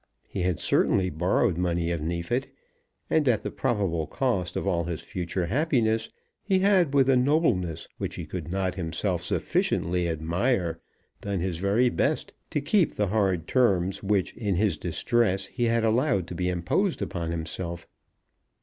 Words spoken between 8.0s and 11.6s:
he could not himself sufficiently admire, done his